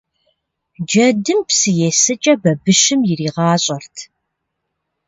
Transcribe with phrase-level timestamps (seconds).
[0.87, 3.95] Джэдым псы есыкӀэ бабыщым иригъащӀэрт.